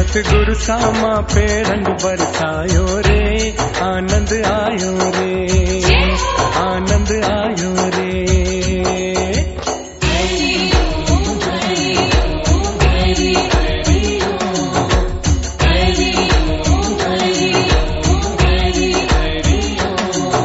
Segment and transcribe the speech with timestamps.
[0.00, 5.46] सतगुरु सामा पे रंग बरसायो रे। आनंद आयो रे।
[6.56, 8.30] आनंद आयो रे।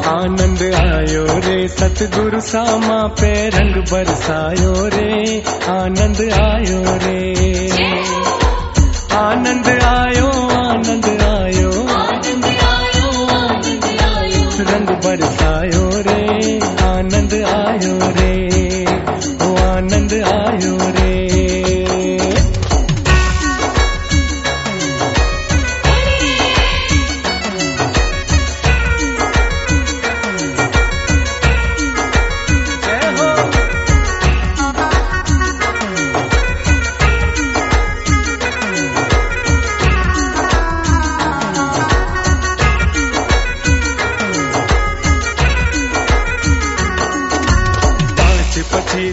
[0.07, 6.04] आनंद आयो रे। सतगुरु सामा पे रंग बरसायो रे। आनंद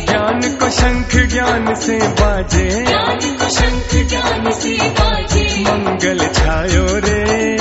[0.05, 2.85] ज्ञान को शंख ज्ञान से बाजे।
[3.49, 7.52] शंख ज्ञान से बाजे। मंगल छायो रे।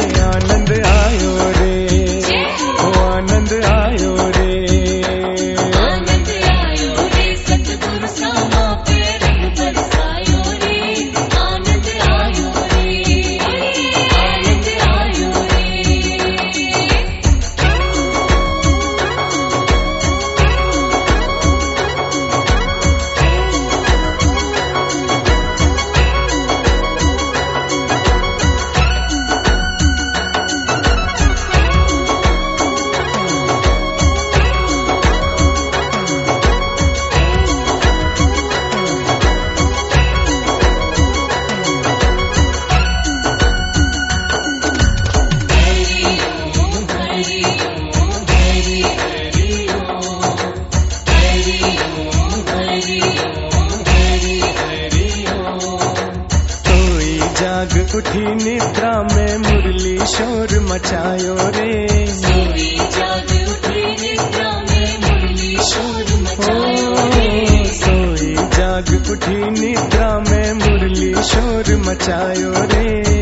[60.13, 69.11] शोर मचायो रे। सोई जाग उठी निद्रा में मुरली शोर ओ, मचायो रे। सोई जाग
[69.11, 73.13] उठी निद्रा में मुरली शोर मचायो रे।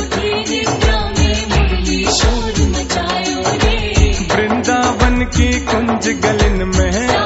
[0.00, 7.23] उठी निद्रा में मुरली शोर मचायो रे। वृंदावन की कुंज गलिन में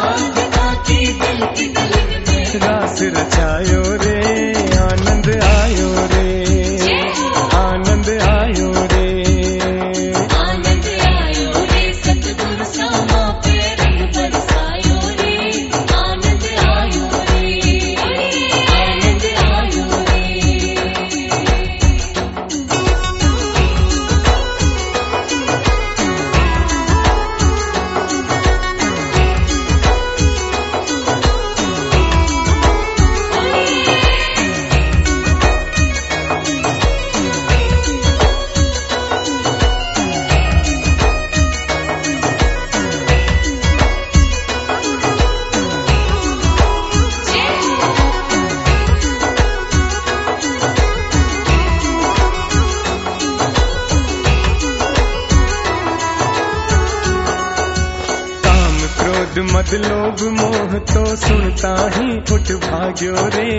[59.18, 63.50] क्रोध मद लोभ मोह तो सुनता ही उठ भाग्यो रे।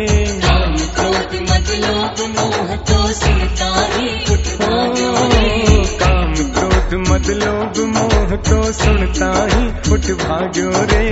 [0.44, 7.76] काम क्रोध मद लोभ मोह तो सुनता ही उठ भाग्यो रे। काम क्रोध मत लोभ
[7.96, 11.06] मोह तो सुनता ही उठ भाग्यो रे।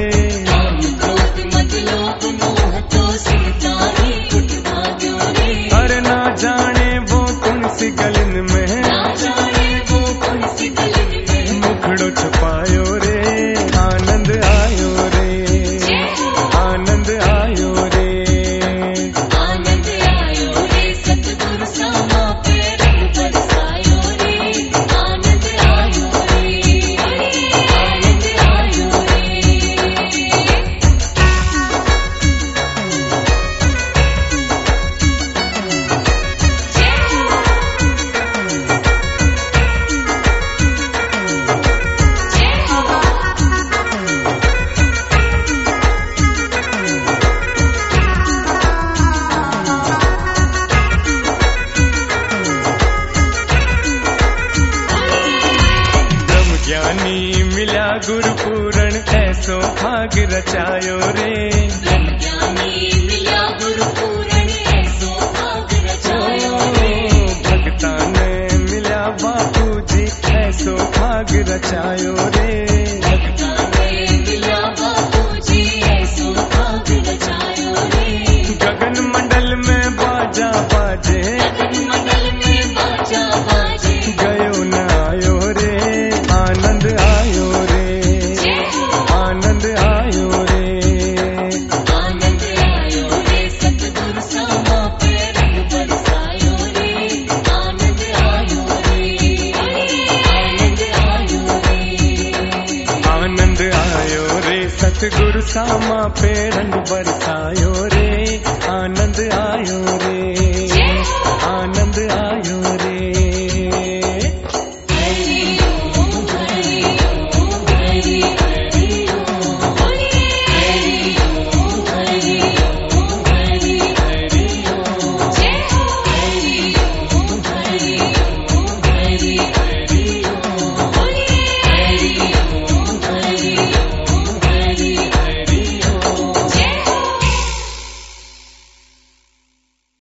[0.47, 1.17] काम क्रोध
[60.29, 61.33] रचायो रे।
[67.45, 70.03] भक्ता ने मिला बापू जी
[70.35, 72.87] ऐसो भाग रचायो रे।
[104.97, 107.67] குரு சாமா பேரன்பு வருத்தாயோ